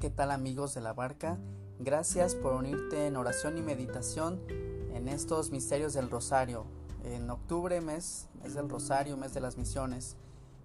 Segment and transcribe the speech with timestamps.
[0.00, 1.38] ¿qué tal amigos de la barca?
[1.78, 4.40] Gracias por unirte en oración y meditación
[4.92, 6.66] en estos misterios del Rosario.
[7.04, 10.16] En octubre, mes, mes del Rosario, mes de las misiones.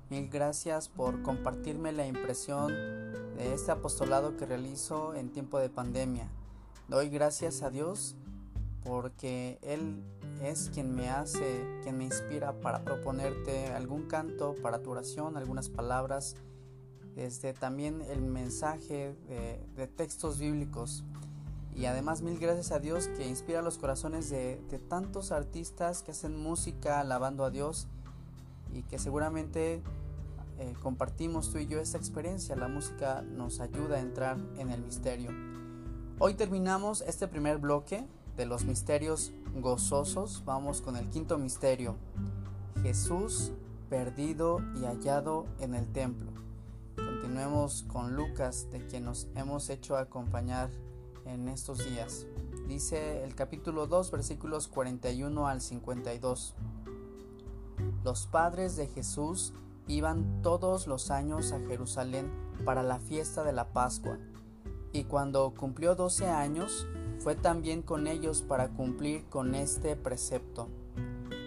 [0.10, 2.74] Mil gracias por compartirme la impresión
[3.38, 6.28] de este apostolado que realizo en tiempo de pandemia.
[6.90, 8.16] Doy gracias a Dios
[8.84, 10.04] porque Él
[10.42, 15.70] es quien me hace, quien me inspira para proponerte algún canto para tu oración, algunas
[15.70, 16.36] palabras
[17.16, 19.16] este, también el mensaje
[19.76, 21.04] de, textos bíblicos.
[21.76, 26.38] Y además mil gracias a Dios que inspira los corazones de, tantos artistas que hacen
[26.38, 27.88] música alabando a Dios
[28.74, 29.82] y que seguramente
[30.60, 32.56] eh, compartimos tú y yo esta experiencia.
[32.56, 35.32] La música nos ayuda a entrar en el misterio.
[36.20, 38.06] Hoy terminamos este primer bloque
[38.38, 40.44] de los misterios gozosos.
[40.46, 41.96] Vamos con el quinto misterio.
[42.84, 43.52] Jesús
[43.90, 46.32] perdido y hallado en el templo.
[47.32, 50.70] Continuemos con Lucas, de quien nos hemos hecho acompañar
[51.24, 52.28] en estos días.
[52.68, 56.56] Dice el capítulo 2, versículos 41 al 52.
[58.04, 59.54] Los padres de Jesús
[59.88, 62.30] iban todos los años a Jerusalén
[62.66, 64.18] para la fiesta de la Pascua,
[64.92, 66.86] y cuando cumplió 12 años,
[67.20, 70.68] fue también con ellos para cumplir con este precepto.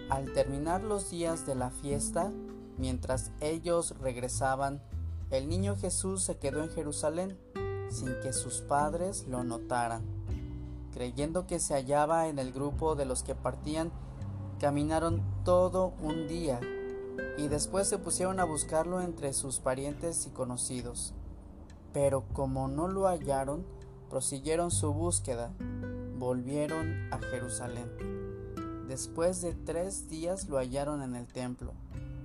[0.09, 2.31] Al terminar los días de la fiesta,
[2.79, 4.81] mientras ellos regresaban
[5.31, 7.37] el niño Jesús se quedó en Jerusalén
[7.89, 10.03] sin que sus padres lo notaran.
[10.93, 13.91] Creyendo que se hallaba en el grupo de los que partían,
[14.59, 16.59] caminaron todo un día
[17.37, 21.13] y después se pusieron a buscarlo entre sus parientes y conocidos.
[21.93, 23.65] Pero como no lo hallaron,
[24.09, 25.51] prosiguieron su búsqueda,
[26.17, 27.89] volvieron a Jerusalén.
[28.87, 31.73] Después de tres días lo hallaron en el templo,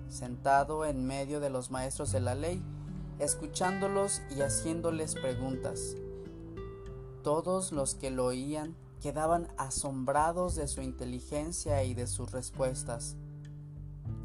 [0.08, 2.62] sentado en medio de los maestros de la ley,
[3.20, 5.94] escuchándolos y haciéndoles preguntas.
[7.22, 13.16] Todos los que lo oían quedaban asombrados de su inteligencia y de sus respuestas.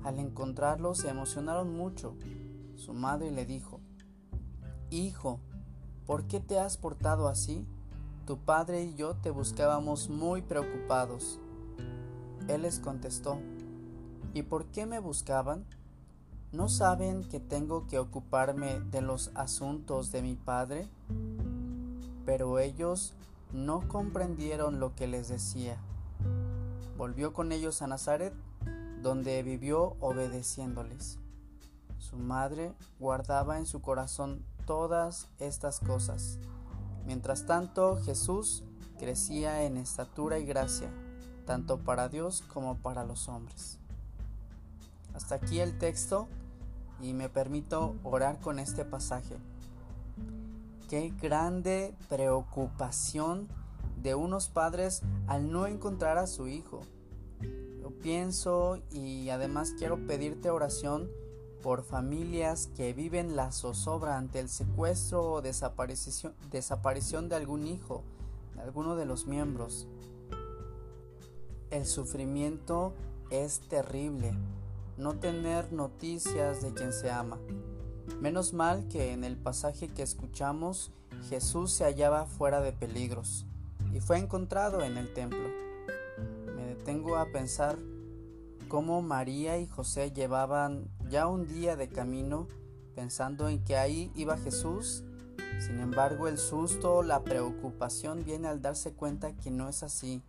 [0.03, 2.16] Al encontrarlo se emocionaron mucho.
[2.75, 3.81] Su madre le dijo,
[4.89, 5.41] Hijo,
[6.06, 7.66] ¿por qué te has portado así?
[8.25, 11.39] Tu padre y yo te buscábamos muy preocupados.
[12.47, 13.39] Él les contestó,
[14.33, 15.66] ¿y por qué me buscaban?
[16.55, 20.88] ¿No saben que tengo que ocuparme de los asuntos de mi padre?
[22.25, 23.13] Pero ellos
[23.51, 25.75] no comprendieron lo que les decía.
[26.97, 28.33] Volvió con ellos a Nazaret,
[29.01, 31.19] donde vivió obedeciéndoles.
[31.99, 32.71] Su madre
[33.01, 36.39] guardaba en su corazón todas estas cosas.
[37.05, 38.63] Mientras tanto, Jesús
[38.97, 40.89] crecía en estatura y gracia,
[41.45, 43.77] tanto para Dios como para los hombres.
[45.13, 46.29] Hasta aquí el texto
[47.01, 49.35] y me permito orar con este pasaje.
[50.89, 53.47] Qué grande preocupación
[54.01, 56.81] de unos padres al no encontrar a su hijo.
[57.81, 61.09] Yo pienso y además quiero pedirte oración
[61.63, 68.03] por familias que viven la zozobra ante el secuestro o desaparición, desaparición de algún hijo,
[68.56, 69.88] de alguno de los miembros.
[71.72, 72.94] El sufrimiento
[73.31, 74.33] es terrible
[74.97, 77.38] no tener noticias de quien se ama.
[78.22, 80.91] Menos mal que en el pasaje que escuchamos
[81.29, 83.45] Jesús se hallaba fuera de peligros
[83.94, 85.47] y fue encontrado en el templo.
[86.56, 87.78] Me detengo a pensar
[88.67, 92.47] cómo María y José llevaban ya un día de camino
[92.95, 95.03] pensando en que ahí iba Jesús.
[95.59, 100.22] Sin embargo, el susto, la preocupación viene al darse cuenta que no es así.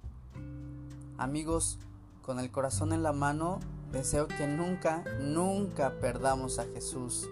[1.19, 1.79] Amigos,
[2.23, 3.61] con el corazón en la mano,
[3.93, 7.29] Deseo que nunca, nunca perdamos a Jesús,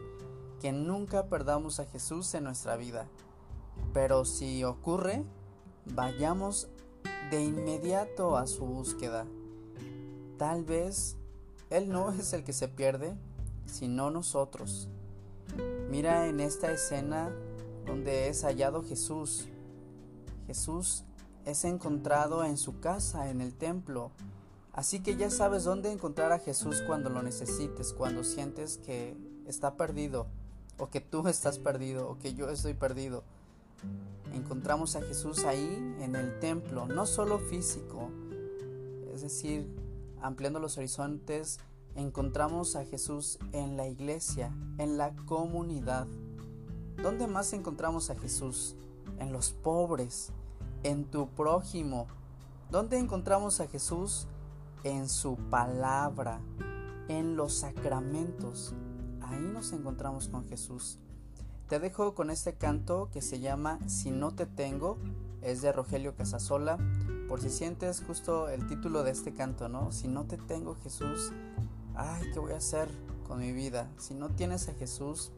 [0.61, 3.07] que nunca perdamos a Jesús en nuestra vida.
[3.93, 5.25] Pero si ocurre,
[5.85, 6.69] vayamos
[7.31, 9.27] de inmediato a su búsqueda.
[10.39, 11.17] Tal vez
[11.71, 13.15] Él no es el que se pierde,
[13.67, 14.89] sino nosotros.
[15.91, 17.31] Mira en esta escena
[17.87, 19.47] donde es hallado Jesús.
[20.47, 21.05] Jesús
[21.45, 24.11] es encontrado en su casa, en el templo,
[24.75, 29.17] Así que ya sabes dónde encontrar a Jesús cuando lo necesites, cuando sientes que
[29.47, 30.27] está perdido,
[30.79, 33.23] o que tú estás perdido, o que yo estoy perdido.
[34.35, 38.11] Encontramos a Jesús ahí en el templo, no solo físico,
[39.15, 39.69] es decir,
[40.21, 41.61] ampliando los horizontes,
[41.95, 46.09] encontramos a Jesús en la iglesia, en la comunidad.
[47.01, 48.75] ¿Dónde más encontramos a Jesús?
[49.21, 50.31] En los pobres,
[50.83, 52.09] en tu prójimo.
[52.73, 54.27] ¿Dónde encontramos a Jesús?
[54.85, 56.41] En su palabra,
[57.09, 58.75] en los sacramentos.
[59.23, 60.99] Ahí nos encontramos con Jesús.
[61.69, 64.99] Te dejo con este canto que se llama Si no te tengo,
[65.41, 66.79] es de Rogelio Casasola,
[67.29, 69.91] por si sientes justo el título de este canto, ¿no?
[69.91, 71.33] Si no te tengo Jesús,
[71.95, 72.89] ay, ¿qué voy a hacer
[73.27, 73.91] con mi vida?
[73.99, 75.33] Si no tienes a Jesús,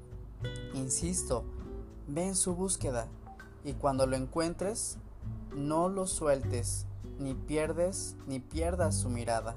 [0.75, 1.45] insisto,
[2.09, 3.07] ve en su búsqueda
[3.65, 4.99] y cuando lo encuentres,
[5.55, 6.87] no lo sueltes,
[7.19, 9.57] ni pierdes ni pierdas su mirada.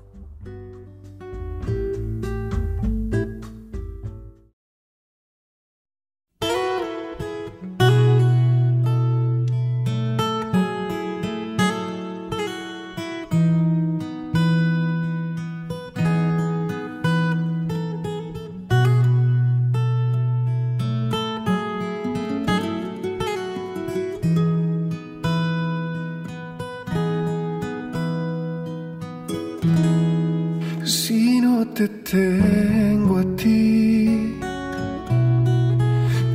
[32.11, 34.39] Tengo a ti,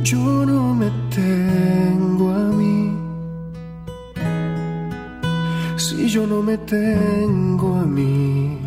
[0.03, 2.97] yo no me tengo a mí.
[5.75, 8.59] Si yo no me tengo a mí,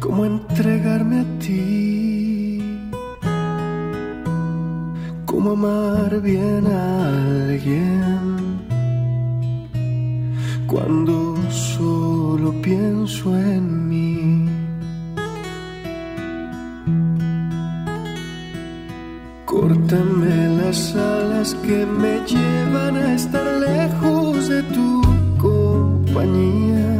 [0.00, 2.62] ¿cómo entregarme a ti?
[5.26, 7.08] ¿Cómo amar bien a
[7.48, 8.23] alguien?
[10.74, 14.48] Cuando solo pienso en mí.
[19.44, 25.00] Córtame las alas que me llevan a estar lejos de tu
[25.38, 26.90] compañía.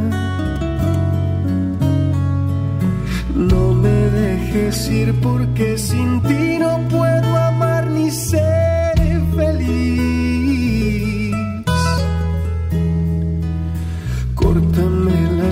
[3.35, 7.04] No me dejes ir porque sin ti no puedo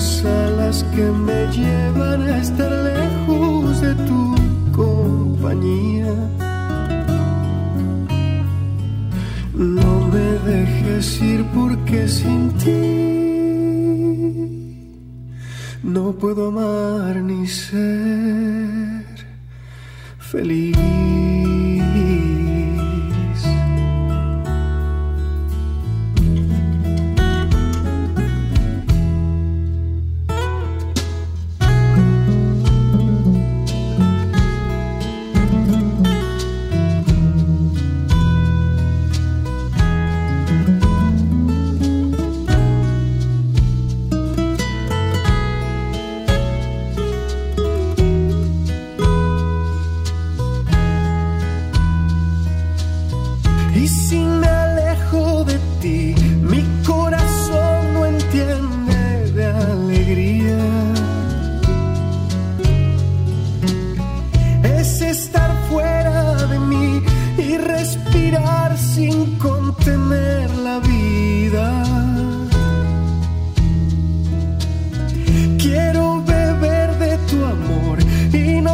[0.03, 4.35] las alas que me llevan a estar lejos de tu
[4.75, 6.13] compañía.
[9.53, 12.83] No me dejes ir porque sin ti
[15.83, 19.15] no puedo amar ni ser
[20.19, 21.32] feliz.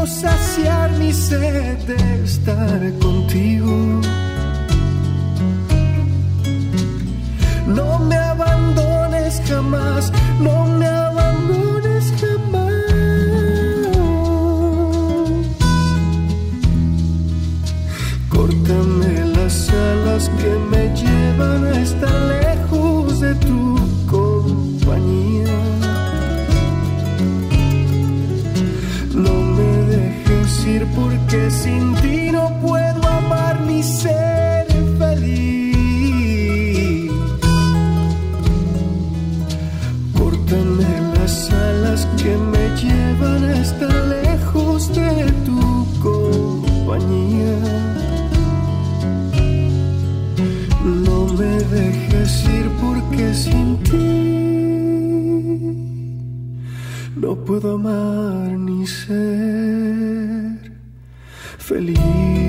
[0.10, 4.02] Saciar mi sed de estar contigo.
[7.68, 10.12] No me abandones jamás,
[10.42, 10.79] no me
[31.00, 34.66] porque sin ti no puedo amar ni ser
[35.00, 35.78] feliz.
[40.18, 45.12] Córtame las alas que me llevan a estar lejos de
[45.48, 45.62] tu
[46.08, 47.58] compañía.
[51.06, 54.10] No me dejes ir porque sin ti
[57.16, 60.09] no puedo amar ni ser
[61.70, 62.49] feliz.